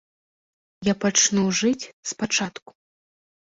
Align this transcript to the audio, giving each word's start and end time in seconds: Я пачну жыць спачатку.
Я 0.91 0.95
пачну 1.03 1.43
жыць 1.59 1.89
спачатку. 2.13 2.69